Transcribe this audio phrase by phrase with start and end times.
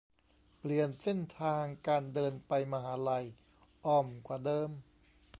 [0.59, 3.25] เปลี่ยนเส้นทางการเดินไปมหาลัย
[3.85, 4.69] อ้อมกว่าเดิม